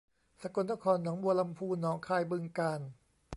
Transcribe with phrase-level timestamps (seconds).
[0.41, 2.81] สกลนครหนองบัวลำภูหนองคายบึงกาฬ